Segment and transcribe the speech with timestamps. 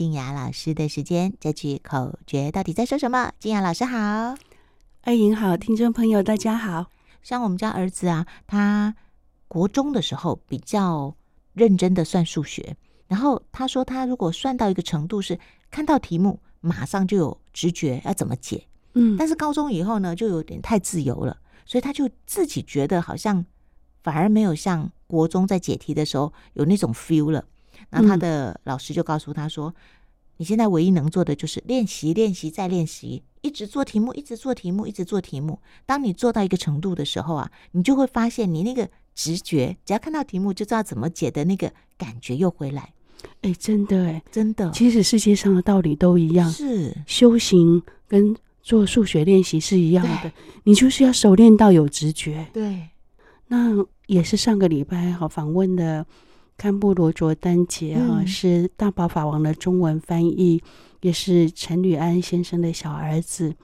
[0.00, 1.34] 静雅老师的时间。
[1.38, 3.32] 这句口诀到底在说什么？
[3.38, 4.34] 静雅老师好，
[5.02, 6.86] 二莹好，听众朋友大家好。
[7.22, 8.96] 像我们家儿子啊，他
[9.46, 11.14] 国中的时候比较
[11.52, 12.78] 认真的算数学，
[13.08, 15.38] 然后他说他如果算到一个程度，是
[15.70, 18.64] 看到题目马上就有直觉要怎么解。
[18.94, 21.36] 嗯，但是高中以后呢，就有点太自由了，
[21.66, 23.44] 所以他就自己觉得好像
[24.02, 27.44] 反而没有像国中在解题的时候有那种 feel 了。
[27.88, 29.74] 那他的老师就告诉他说
[30.36, 35.58] ：“你现在唯一能做的就是练习、练习再练习，一直做题目，一直做题目，一直做题目。
[35.86, 42.92] 当你做到一个程度的时候啊，你就会发现你那个直觉，只要看到题目就知道怎么解的那个感觉又回来。
[43.42, 50.32] 哎，真的哎，真的，其实世界上的道理都一样，是修行跟做数学练习是一样的，
[50.64, 52.46] 你就是要熟练到有直觉。
[52.52, 52.88] 对，
[53.48, 53.72] 那
[54.06, 56.06] 也是上个礼拜好访问的。”
[56.60, 60.62] 堪布罗卓丹杰哈、嗯、是大宝法王的中文翻译，
[61.00, 63.54] 也是陈履安先生的小儿子。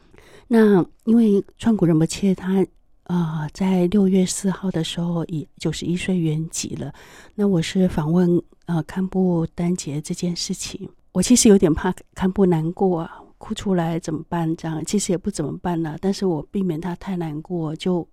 [0.49, 2.63] 那因为创古仁波切他
[3.03, 6.91] 啊、呃，在六月四号的时候已九十一岁圆寂了。
[7.35, 14.57] 那我是访问呃堪布丹杰这件事情，我其实有点怕堪布难过啊，哭出来怎么办？
[14.57, 18.09] 这样其实也不怎么办了、啊，但是我避免他太难过，就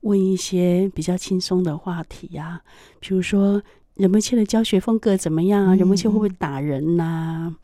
[0.00, 2.62] 问一些比较轻松的话题呀、啊，
[2.98, 3.62] 比如说。
[3.96, 5.74] 仁波切的教学风格怎么样啊？
[5.74, 7.54] 仁波切会不会打人呐、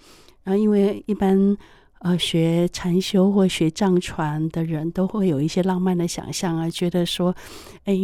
[0.44, 1.56] 然后，因为一般
[1.98, 7.34] 呃学禅修或学藏传的人都会有一些浪漫的想象啊，觉得说，
[7.84, 7.94] 哎，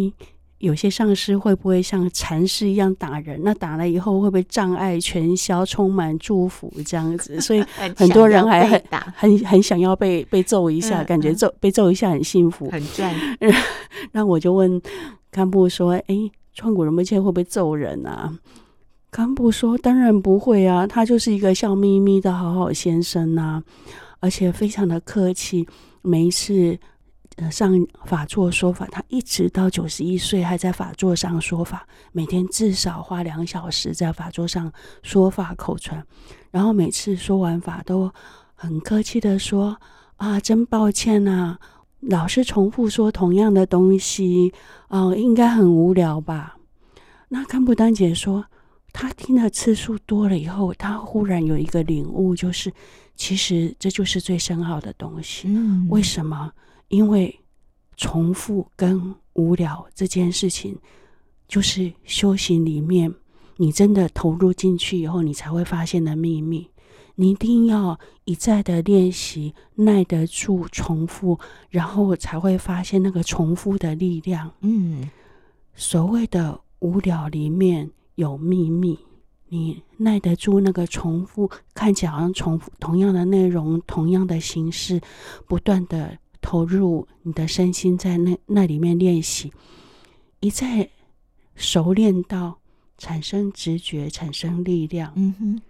[0.59, 3.41] 有些上师会不会像禅师一样打人？
[3.45, 7.39] 那打了以后会不会障碍全消，充满祝福这样子？
[7.41, 7.63] 所以
[7.95, 8.83] 很多人还很
[9.15, 13.15] 很很想要被被揍一下，嗯、感觉揍被揍一下很幸福，很赚。
[14.11, 14.83] 那我就问
[15.31, 16.31] 堪布说，哎。
[16.57, 18.33] 创古人不切会不会揍人啊？
[19.11, 23.63] 堪布说：“当然不会啊，他就是一个笑眯眯的好好先生呐、啊，
[24.21, 25.69] 而且非常的客气。
[26.03, 26.79] 每一次
[27.37, 27.73] 呃上
[28.05, 34.73] 法座说法，他一直到九十一岁还在法座上说法，每天至少花两小时在法座上
[35.03, 36.05] 说法口传。
[36.51, 38.11] 然后每次说完法都
[38.55, 39.77] 很客气的说
[40.17, 41.61] ：‘啊，真抱歉呐、啊。’”
[42.09, 44.53] 老是重复说同样的东西，
[44.89, 46.57] 哦、呃，应该很无聊吧？
[47.29, 48.45] 那甘布丹姐说，
[48.93, 52.73] 她听的次数多了以后，她忽然有一个领悟，就是
[53.17, 55.49] 其实这就是最深奥的东西。
[55.49, 56.53] 嗯，为什么？
[56.89, 57.37] 因为
[57.97, 60.79] 重复跟无聊这件事情，
[61.49, 63.13] 就是修行里面
[63.57, 66.69] 你真的投入进去以后，你才会发现的秘密。
[67.19, 71.39] 你一定要一再的练习，耐得住重复，
[71.71, 74.53] 然后才会发现那个重复的力量。
[74.61, 75.09] 嗯，
[75.75, 78.99] 所谓的无聊里面有秘密，
[79.49, 85.01] 你耐得住那个重复，看起来好像重复同样的内容、同样的形式，
[85.47, 89.51] 不断的投入你的身心在那那里面练习，
[90.41, 90.91] 一再
[91.55, 92.59] 熟练到
[92.99, 95.11] 产生直觉、产生力量。
[95.17, 95.63] 嗯哼，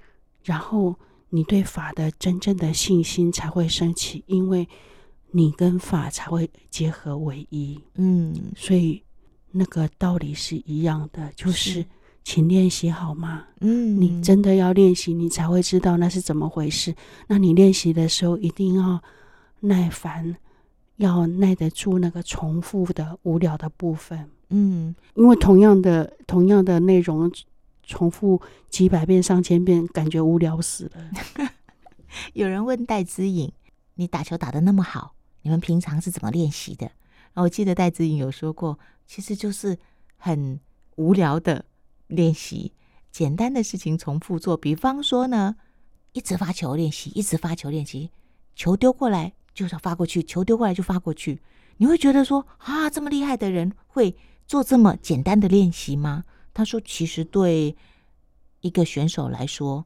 [0.43, 0.97] 然后。
[1.29, 4.69] 你对法的真正的信心才会升起，因为
[5.33, 7.79] 你跟法才会结合为一。
[7.97, 9.03] 嗯，所以
[9.51, 11.85] 那个道理是一样的，就是
[12.23, 13.45] 请练习好吗？
[13.61, 16.95] 嗯，你真的要练习，你才会知道那是怎么回事。
[17.27, 19.03] 那你练习的时候一定要
[19.61, 20.37] 耐烦，
[20.97, 24.31] 要耐得住那个重复的无聊的部分。
[24.51, 27.31] 嗯，因为同样的同样的内容。
[27.87, 31.51] 重复几百遍、上千遍，感觉无聊死了。
[32.35, 33.51] 有人问戴姿颖
[33.95, 36.91] ：“你打球打得那么好，你们平常是怎么练习的？”
[37.35, 39.79] 我记得戴姿颖有说过，其实就是
[40.17, 40.59] 很
[40.97, 41.65] 无聊的
[42.09, 42.73] 练习，
[43.13, 44.57] 简单的事情重复做。
[44.57, 45.57] 比方说呢，
[46.13, 48.11] 一直发球练习，一直发球练习，
[48.55, 51.41] 球丢过来就是要发过去，球丢过来就发过去。
[51.77, 56.25] 你会觉得说啊，这么厉害的人会做这么简单的练习吗？
[56.57, 57.77] 他说：“其实对
[58.63, 59.85] 一个选手来说，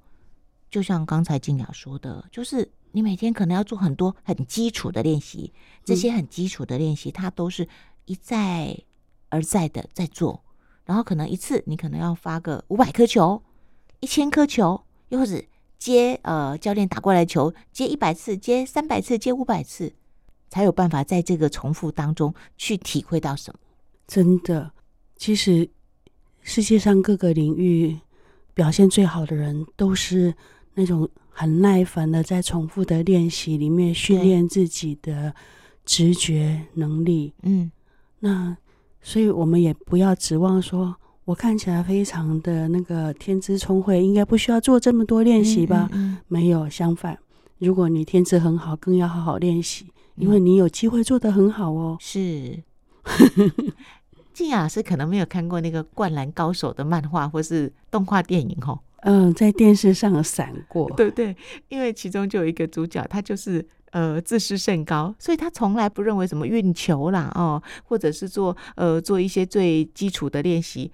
[0.71, 5.53] 就像刚才静雅说的，就是你每天可能要做很多很基础的练习，
[5.84, 7.66] 这些很基础的练习，他都是
[8.04, 8.78] 一再
[9.30, 10.45] 而再的在做。
[10.84, 13.42] 然后可能一次你可能要发个五百颗球、
[13.98, 15.42] 一千颗球，又或者
[15.77, 19.92] 接呃教练打过来球，接一百次、接三百次、接五百次，
[20.48, 23.59] 才有办法在这个重复当中去体会到什么。
[24.06, 24.71] 真的，
[25.16, 25.68] 其实。”
[26.52, 27.97] 世界上各个领域
[28.54, 30.34] 表现最好的人，都是
[30.74, 35.32] 那种很耐烦的，在重复的练习里面训练自己的
[35.84, 37.32] 直觉能力。
[37.44, 37.70] 嗯，
[38.18, 38.56] 那
[39.00, 45.88] 所以我们也不要指望说，我看起来非常的那个天资聪慧，应该不需要做这么多练习吧？
[45.92, 47.16] 嗯嗯嗯、没有，相反，
[47.58, 49.86] 如果你天资很好，更要好好练习，
[50.16, 51.97] 因为你有机会做得很好哦。
[52.00, 52.64] 是，
[54.41, 58.81] 靖雅老师可能没有看过那个《灌篮高手》的漫画或是动画电影哦。
[59.03, 61.37] 嗯，在电视上闪过，对对，
[61.69, 70.91] 因为其中就有一个主角，他就是呃自视甚高，所以他从来不认为什么运球啦哦，或者是做呃做一些最基础的练习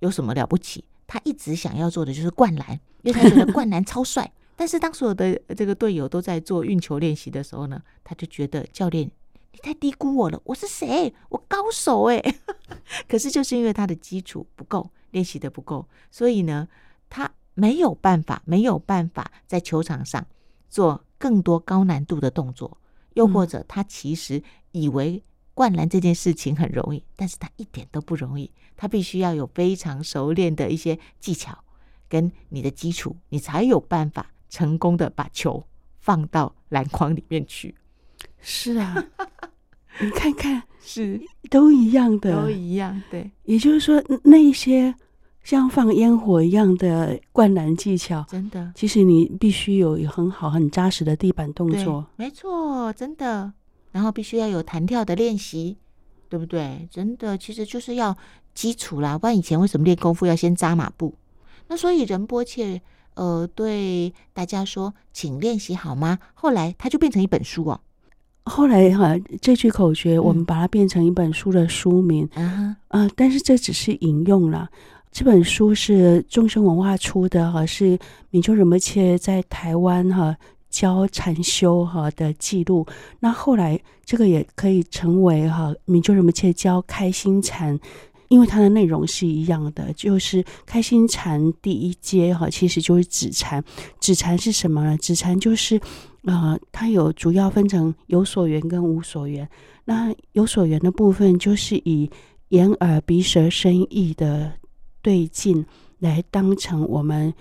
[0.00, 0.84] 有什么了不起。
[1.06, 4.30] 他一直想要做的就是灌篮，因为他觉得灌篮超帅。
[4.56, 9.10] 但是当所有的这个队友都在做运球练习的时候呢，他就觉得教练
[9.52, 11.14] 你太低估我了，我是谁？
[11.28, 12.22] 我高手哎。
[13.08, 16.68] 可是就是因为他的基础不够，练习的不够，所以呢，
[17.08, 17.30] 他。
[17.54, 20.24] 没有办法，没有办法在球场上
[20.70, 22.78] 做更多高难度的动作，
[23.14, 25.22] 又或者他其实以为
[25.52, 31.58] 灌篮这件事情很容易，但是他一点都不容易，他必须要有非常熟练的一些技巧
[32.08, 35.66] 跟你的基础，你才有办法成功的把球
[35.98, 37.74] 放到篮筐里面去。
[38.40, 39.04] 是啊，
[40.00, 41.20] 你看看，是
[41.50, 44.94] 都一样的，都一样，对，也就是说那一些。
[45.42, 52.06] 像放烟火一样的灌篮技巧，真的，其实你必须有很好、很扎实的地板动作。
[52.16, 53.50] 没错，真的。
[53.90, 55.78] 然后必须要有弹跳的练习，
[56.28, 56.86] 对不对？
[56.90, 58.14] 真的，其实就是要
[58.52, 59.16] 基础啦。
[59.18, 61.14] 不然以前为什么练功夫要先扎马步？
[61.68, 62.82] 那所以仁波切
[63.14, 66.18] 呃对大家说，请练习好吗？
[66.34, 67.80] 后来它就变成一本书哦。
[68.44, 72.28] 后来哈、啊，这句口诀我们把它变成一本书的书名。
[72.34, 74.68] 嗯啊、呃，但是这只是引用了。
[75.12, 77.98] 这本书是众生文化出的哈，是
[78.30, 80.36] 明秋仁波切在台湾哈
[80.68, 82.86] 教禅修哈的记录。
[83.18, 87.78] 那后来这个也可以成为哈明秋仁波切教开心禅，
[88.30, 93.62] 因为它的内容是一样的，就是开心禅第一阶哈，其实就是止禅。
[94.00, 94.96] 止禅是什么呢？
[94.96, 95.78] 止禅就是
[96.22, 99.46] 呃，它有主要分成有所缘跟无所缘。
[99.84, 102.10] 那有所缘的部分就是以
[102.48, 104.52] 眼耳鼻舌身意的。
[105.02, 105.64] 对境
[105.98, 107.32] 来当成我们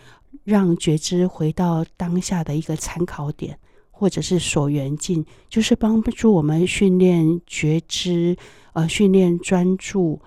[0.46, 3.60] 让觉知回到当下的一个参考点，
[3.92, 8.34] 或者是所缘境，就是帮助我们训练觉知，
[8.72, 10.22] 呃，训练专注，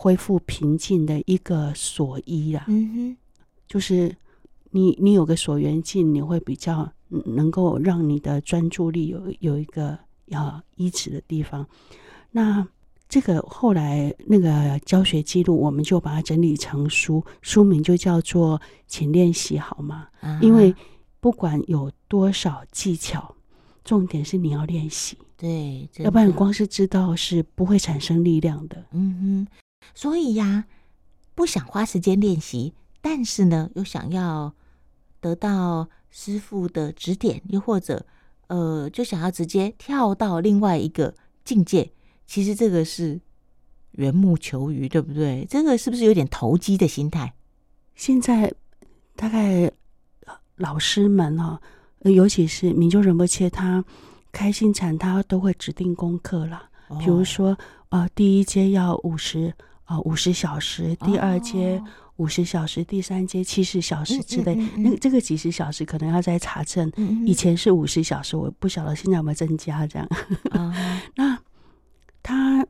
[0.00, 2.64] 恢复平静的一个所依啦。
[2.68, 3.16] 嗯哼，
[3.68, 4.16] 就是
[4.70, 11.66] 你你有个所缘境，你会比较能够让你的专注力有有一个要依止的地方。
[12.30, 12.66] 那。
[13.12, 18.56] 这个后来那个教学记录，我们就把它整理成书，书名就叫做
[18.86, 20.06] 《请练习好吗》。
[20.40, 20.72] 因为
[21.18, 23.34] 不管有多少技巧，
[23.82, 25.18] 重点是你要练习。
[25.36, 28.86] 对，要不然光是知道是不会产生力量的。
[28.92, 29.48] 嗯哼，
[29.94, 30.64] 所以呀，
[31.34, 34.54] 不想花时间练习，但是呢，又想要
[35.20, 38.04] 得到师傅的指点，又或者
[38.48, 41.14] 呃，就想要直接跳到另外一个
[41.44, 41.92] 境界。
[42.26, 43.20] 其实这个是
[43.92, 45.46] 缘木求鱼，对不对？
[45.48, 47.34] 这个是不是有点投机的心态？
[47.94, 48.54] 现在
[49.16, 49.70] 大概
[50.56, 51.60] 老师们哈，
[52.02, 53.84] 尤其是明就仁波切，他
[54.32, 56.70] 开心禅他都会指定功课了。
[56.88, 57.58] 哦、比如说，
[57.90, 59.54] 呃，第一阶要五十
[59.90, 61.82] 啊五十小时，第二阶
[62.16, 64.54] 五十小时，第三阶七十小时之类。
[64.76, 66.90] 那这个几十小时可能要再查证。
[67.26, 70.08] 以前是五十小时，我不晓得现在有没有增加这样。
[70.52, 70.72] 哦、
[71.16, 71.36] 那。
[72.22, 72.64] 他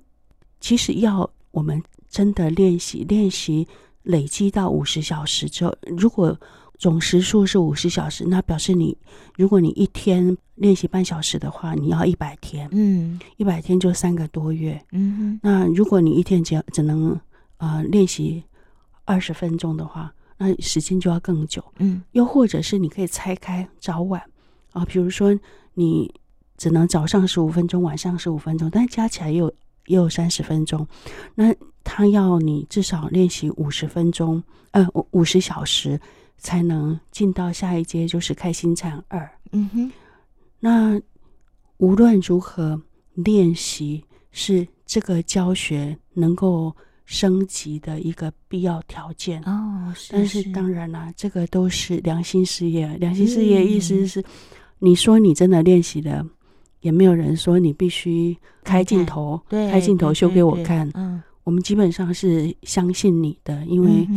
[0.61, 3.67] 其实要我们真的练习，练习
[4.05, 6.39] 累积到五十小时之后，如果
[6.81, 8.97] 总时数是五十小时，那表示你，
[9.37, 15.41] 如果你一天练习半小时的话，你要一百天，嗯，一百天就三个多月，嗯哼。
[15.43, 17.21] 那如果你一天只只能
[17.59, 18.43] 呃练习
[19.05, 22.03] 二十分钟的话，那时间就要更久，嗯。
[22.13, 24.21] 又或者是你可以拆开早晚
[24.73, 25.39] 啊，比如说
[25.75, 26.13] 你。
[26.61, 29.51] 只能早上十五分钟，晚上十五分钟，但加起来也有
[29.87, 30.87] 也有三十分钟。
[31.35, 35.99] 那他要你至少练习五十分钟，呃，五十小时
[36.41, 39.31] 才能进到下一阶，就是开心禅二。
[39.53, 39.93] 嗯哼。
[40.59, 41.01] 那
[41.77, 42.83] 无论如何，
[43.15, 49.41] 练习是这个教学能够升级的一个必要条件。
[49.45, 50.13] 哦，是是。
[50.13, 52.89] 但是当然啦，这个都是良心事业。
[52.97, 54.23] 良心事业意思是，
[54.81, 56.27] 你说你真的练习的。
[56.81, 60.91] 也没有人说你必须开镜头，对，开镜头秀给我看。
[60.95, 64.09] 嗯，我们基本上是相信你的，因为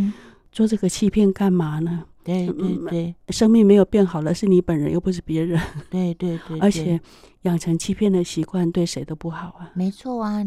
[0.50, 2.06] 做这个欺骗干嘛呢？
[2.24, 5.62] 对对对，生命没有变好了，是你本人又不是别人。
[5.90, 7.00] 对对对，而且
[7.42, 9.72] 养成欺骗的习惯对谁都不好啊。
[9.74, 10.44] 没错啊，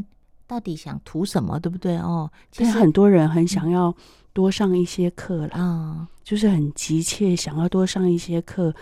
[0.47, 1.97] 到底想图什么，对不对？
[1.99, 3.95] 哦，其实很多人很想要
[4.33, 8.75] 多上一些课啦，嗯，就是很急切想要多上一些课，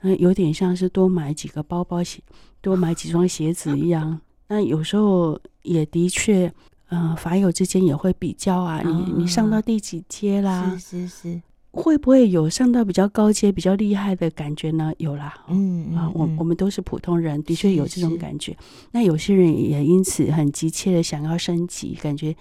[0.00, 2.22] 嗯，有点像是多买几个包包鞋，
[2.60, 4.20] 多买几双鞋子一样。
[4.48, 6.46] 那有时候也的确，
[6.88, 10.70] 嗯、呃，法友之间也会比较啊，你、嗯、你上到第几阶啦？
[10.78, 11.42] 是是是。
[11.72, 14.92] 会不会有上到比较高阶、比较厉害的感觉呢？
[14.98, 18.56] 有啦，嗯啊，我我们都是普通人，的确有这种感觉。
[18.90, 22.34] 那有些人也因此很急切的想要升级，感觉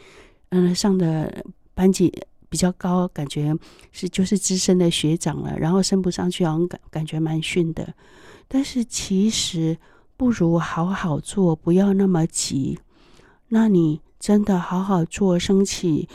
[0.50, 1.46] 嗯上的
[1.76, 2.12] 班级
[2.50, 3.56] 比较高，感觉
[3.92, 7.94] 是就是资深的学长了，然后升不上去，好像感感觉蛮逊的。
[8.48, 9.78] 但是其实
[10.18, 12.80] 不如好好做，不要那么急。
[13.50, 16.10] 那你真的好好做，升起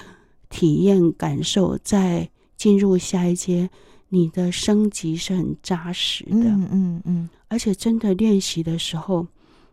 [0.49, 2.31] 体验感受，在。
[2.65, 3.69] 进入下一阶，
[4.09, 9.27] 你的升级是很扎实的，嗯嗯嗯，而且真的练习的时候，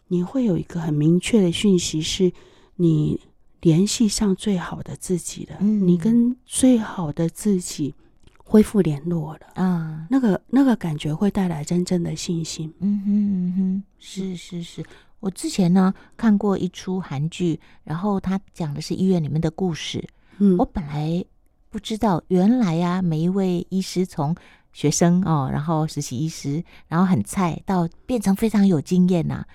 [0.09, 2.29] 你会有一个很明确的讯息，是
[2.75, 3.17] 你
[3.61, 7.95] 联系上最好的自己了，嗯，你跟最好的自己
[8.43, 14.83] 恢复联络了，啊，那个那个感觉会带来真正的信心，嗯哼嗯哼，是是是，
[15.21, 20.05] 我之前呢看过一出韩剧，然后他讲的是医院里面的故事，
[20.39, 21.23] 嗯，我本来。
[21.71, 24.35] 不知道原来呀、啊，每一位医师从
[24.73, 29.47] 学生哦，然后实习医师，然后很菜到变成非常有经验呐、啊，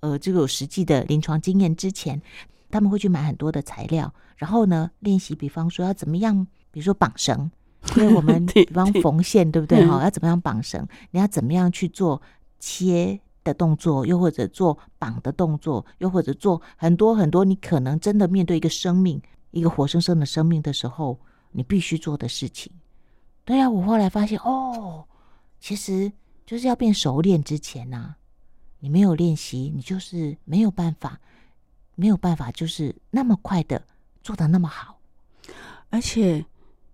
[0.00, 2.20] 呃，这个有实际的临床经验之前，
[2.68, 7.48] 他们会去买很多的材料，然后呢练习，比方说要怎么样，比如说绑绳，
[7.96, 9.86] 因为我们 比方缝线，对不对？
[9.86, 10.84] 哈、哦，要怎么样绑绳？
[11.12, 12.20] 你要怎么样去做
[12.58, 21.16] 切的动作，又或者做绑的动作，又或者做很多很多，你可能真的面对一个生命，一个活生生的生命的时候。
[21.52, 22.72] 你必须做的事情，
[23.44, 23.70] 对呀、啊。
[23.70, 25.04] 我后来发现，哦，
[25.60, 26.10] 其实
[26.44, 28.16] 就是要变熟练之前呐、啊，
[28.80, 31.20] 你没有练习，你就是没有办法，
[31.94, 33.82] 没有办法，就是那么快的
[34.22, 34.98] 做的那么好。
[35.90, 36.44] 而且，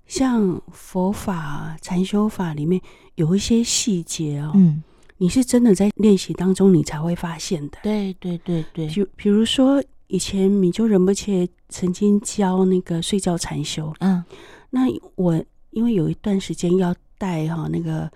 [0.06, 2.80] 像佛法、禅修法里面
[3.14, 4.82] 有一些细节哦，嗯，
[5.18, 7.78] 你是真的在练习当中你才会发现的。
[7.82, 9.82] 对对对对，就比如说。
[10.08, 14.22] 以前米就仁波切曾经教那个睡觉禅修，嗯，
[14.70, 18.10] 那我因为有一段时间要带哈那个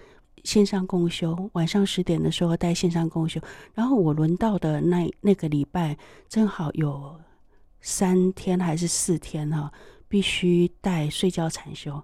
[0.44, 3.40] 线上共修，晚上十点的时候带线上共修，
[3.74, 5.96] 然后我轮到的那那个礼拜
[6.28, 7.20] 正好有
[7.80, 9.70] 三天还是四天哈，
[10.08, 12.02] 必须带睡觉禅修。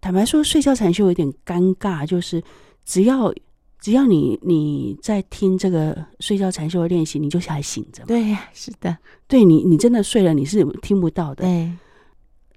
[0.00, 2.42] 坦白说，睡觉禅修有点尴尬，就是
[2.84, 3.32] 只要。
[3.82, 8.04] 只要你你在听这个睡觉禅修的练习，你就还醒着。
[8.06, 8.96] 对呀，是的，
[9.26, 11.42] 对你，你真的睡了，你是听不到的。
[11.42, 11.72] 对，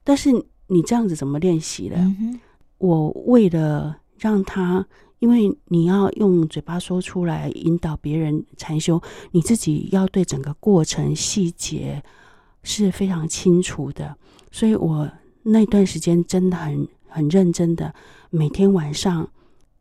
[0.03, 0.29] 但是
[0.67, 1.95] 你这样子怎么练习的？
[1.97, 2.39] 嗯、
[2.77, 4.85] 我为了让他，
[5.17, 9.01] 因为你要用嘴巴说出来引导别人禅修，
[9.31, 12.03] 你自己要对整个过程细节
[12.61, 14.15] 是非常清楚的，
[14.51, 15.09] 所以我
[15.41, 17.95] 那段时间真的很很认真的，
[18.29, 19.27] 每天晚上。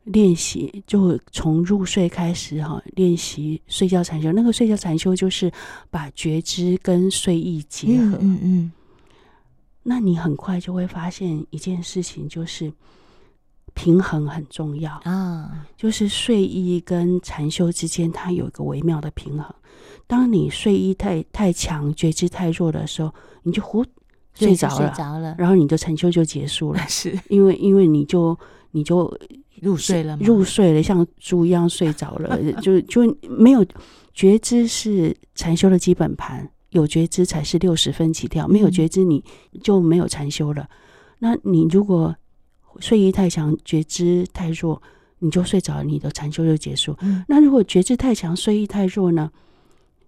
[0.05, 4.31] 练习就从入睡开始哈，练习睡觉禅修。
[4.31, 5.51] 那个睡觉禅修就是
[5.89, 8.17] 把觉知跟睡意结合。
[8.17, 8.71] 嗯嗯，嗯。
[9.83, 12.71] 那你很快就会发现一件事情，就是
[13.73, 15.65] 平衡很重要啊。
[15.77, 19.53] 就是睡意跟禅修之间，它有一个微妙的平衡。
[20.07, 23.83] 当你睡意太太强，觉知太弱的时候，你就呼
[24.33, 26.79] 睡着了，睡着了，然后你的禅修就结束了。
[26.89, 28.37] 是因为因为你就
[28.75, 29.11] 你就。
[29.61, 30.27] 入睡了吗？
[30.27, 33.65] 入睡了，像猪一样睡着了，就就没有
[34.13, 39.23] 觉知是禅修的基本盘，有觉知才是六十分起跳，没有觉知你
[39.63, 40.61] 就没有禅修了。
[40.63, 40.67] 嗯、
[41.19, 42.13] 那你如果
[42.81, 44.79] 睡意太强，觉知太弱，
[45.19, 46.93] 你就睡着了，你的禅修就结束。
[47.01, 49.31] 嗯、那如果觉知太强，睡意太弱呢？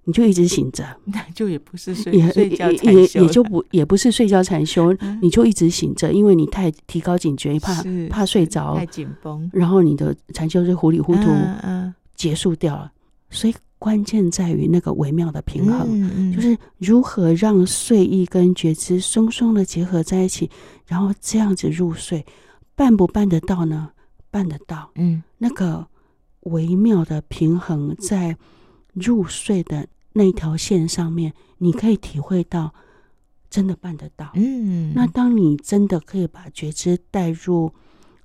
[0.08, 11.24] 你就一直醒着， 那就也不是睡也睡觉也也也就不也不是睡觉禅修，嗯，你就一直醒着，因为你太提高警觉，怕怕睡着，太紧绷，然后你的禅修就糊里糊涂
[11.62, 12.90] 嗯结束掉了。
[13.30, 20.50] 所以关键在于那个微妙的平衡，就是如何让睡意跟觉知松松的结合在一起，
[20.86, 22.26] 然后这样子入睡，
[22.78, 23.90] 办不办得到呢？
[24.32, 25.86] 办得到，嗯，那个
[26.44, 28.38] 微妙的平衡在
[28.94, 29.86] 入睡的。
[30.18, 32.74] 那一条线上面，你可以体会到，
[33.50, 34.32] 真的办得到。
[34.34, 37.72] 嗯，那当你真的可以把觉知带入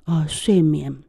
[0.05, 1.03] 呃睡眠，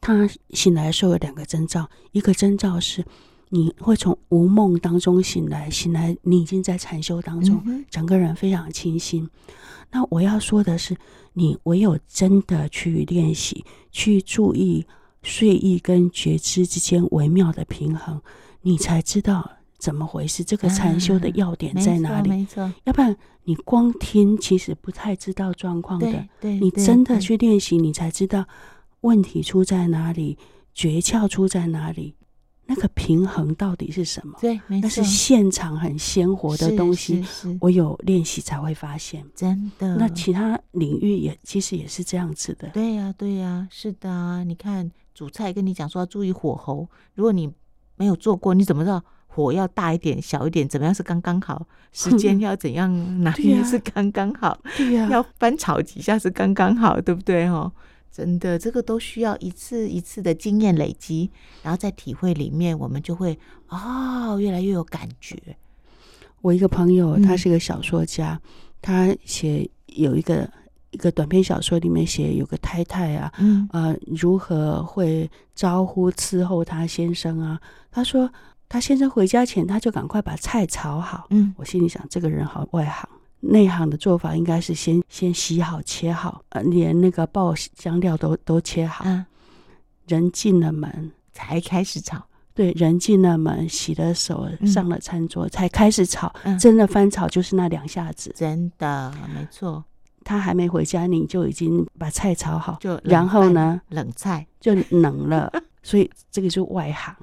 [0.00, 3.04] 他醒来的时候有两个征兆，一个征兆是
[3.48, 9.28] 你会从无梦当中醒来，醒来你已经在禅修当中，嗯，整个人非常清新。
[9.90, 10.96] 那我要说的是，
[11.32, 14.86] 你唯有真的去练习，去注意
[15.22, 18.22] 睡意跟觉知之间微妙的平衡，
[18.62, 19.50] 你才知道。
[19.84, 20.42] 怎么回事？
[20.42, 22.30] 这个禅修的要点在哪里？
[22.30, 26.10] 啊、没错，没错，要不然你光听，其实不太知道状况的。
[26.10, 28.46] 对，对你真的去练习，你才知道
[29.02, 30.38] 问题出在哪里，
[30.72, 32.14] 诀窍出在哪里。
[32.66, 34.38] 那个平衡到底是什么？
[34.40, 37.22] 对，没错，那是现场很鲜活的东西。
[37.60, 39.96] 我有练习才会发现，真的。
[39.96, 42.70] 那其他领域也其实也是这样子的。
[42.70, 44.42] 对呀、啊，对呀、啊，是的啊。
[44.42, 47.52] 你看主菜跟你讲说要注意火候，如果你
[47.96, 51.66] 没有做过，你怎么知道火要大一点、小一点，怎么样是刚刚好？
[51.92, 54.58] 时间 要怎样哪里是刚刚好？
[54.76, 57.46] 对呀、啊，要翻炒几下是刚刚好，对不对？
[57.48, 57.72] 哦。
[58.10, 61.28] 真的，这个都需要一次一次的经验累积，
[61.64, 63.36] 然后在体会里面，我们就会
[63.68, 65.36] 哦，越来越有感觉。
[66.40, 68.50] 我一个朋友，他是个小说家，嗯、
[68.80, 70.48] 他写有一个
[70.92, 77.60] 一个短篇小说，里面写有个太太啊，嗯呃，如何会招呼伺候他先生啊？
[77.90, 78.30] 他说，
[78.68, 81.26] 他先生回家前，他就赶快把菜炒好。
[81.30, 83.08] 嗯，我心里想，这个人好外行。
[83.40, 89.04] 内行的做法应该是先先洗好切好，呃，连那个爆香料都都切好。
[89.06, 89.24] 嗯，
[90.08, 92.24] 人进了门才开始炒。
[92.54, 96.32] 对，人进了门，洗了手，上了餐桌，嗯、才开始炒。
[96.44, 98.32] 嗯、真的翻炒就是那两下子。
[98.34, 99.84] 真的，没错。
[100.24, 102.78] 他还没回家，你就已经把菜炒好。
[102.80, 105.52] 就然后呢，冷菜就冷了。
[105.84, 107.14] 所以这个就是外行，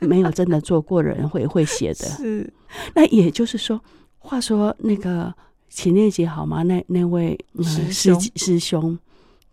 [0.00, 2.04] 没有真的做过的人会会写的。
[2.04, 2.52] 是。
[2.94, 3.80] 那也就是说，
[4.18, 5.34] 话说那个。
[5.70, 6.62] 请练习好吗？
[6.62, 8.98] 那那位、呃、师兄师兄，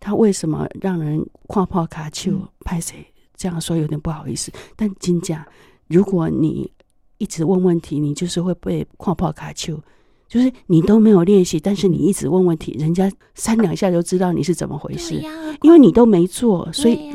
[0.00, 3.06] 他为什么让人跨跑卡丘拍谁？
[3.36, 4.50] 这样说有点不好意思。
[4.74, 5.46] 但金甲，
[5.88, 6.72] 如果你
[7.18, 9.78] 一直问问题，你就是会被跨跑卡丘，
[10.26, 15.22] 就是你都没有练习，但是你一直问问题，人家三两下就知道你是怎么回事，
[15.60, 17.14] 因为你都没做，所以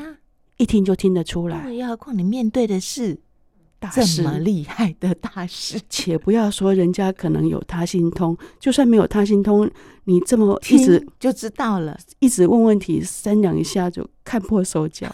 [0.62, 1.64] 一听就听得出来。
[1.64, 3.20] 对，何况你面对的是。
[3.92, 9.68] 这么厉害的大师，且不要说人家可能有他心通，就算没有他心通，
[10.04, 15.10] 你这么一直就知道了，一直问问题，三两一下就看破手脚。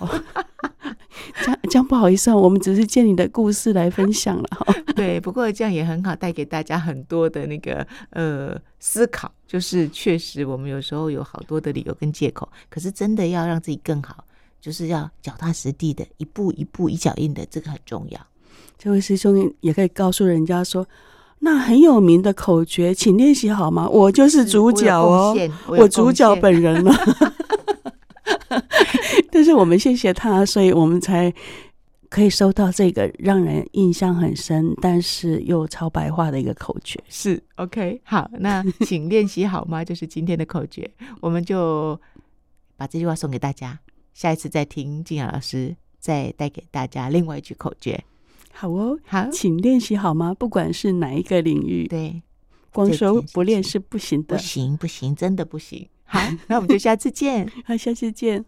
[1.41, 4.49] 这样这样不好意思啊，我们只是借你的故事来分享了。
[4.97, 9.31] 对，不过这样也很好，带给大家很多的那个呃思考。
[9.47, 14.25] 就是确实，我们有时候有好多的理由跟借口，可是真的要让自己更好，
[14.59, 18.19] 就是要脚踏实地的，一步一步一脚印的，这个很重要。
[18.77, 20.87] 这位师兄也可以告诉人家说，
[21.39, 23.87] 那很有名的口诀，请练习好吗？
[23.87, 25.35] 我就是主角哦，
[25.67, 26.93] 我，我主角本人了。
[29.31, 31.33] 但是我们谢谢他，所以我们才
[32.09, 36.99] 可以收到这个让人印象很深，但是又超白话的一个口诀。
[37.07, 39.83] 是 OK，好，那请练习好吗？
[39.85, 40.89] 就是今天的口诀，
[41.19, 41.99] 我们就
[42.75, 43.77] 把这句话送给大家。
[44.17, 48.03] 下一次再听静雅老师再带给大家另外一句口诀。
[48.51, 50.33] 好哦，好，请练习好吗？
[50.33, 52.23] 不管是哪一个领域，对，
[52.73, 55.87] 光说不练是不行的，不行不行，真的不行。
[56.03, 58.43] 好， 那我们就下次见，好，下次见。